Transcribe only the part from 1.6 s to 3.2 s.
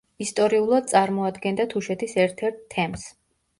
თუშეთის ერთ-ერთ თემს.